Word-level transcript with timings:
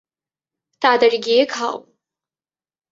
তাড়াতাড়ি 0.81 1.17
গিয়ে 1.25 1.43
খাও। 1.45 1.75